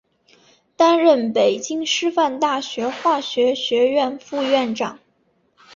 [0.75, 4.97] 担任北京师范大学化学学院副院长。